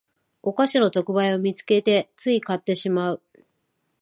[0.41, 3.21] お菓子の特売を見つけてつい買ってしまう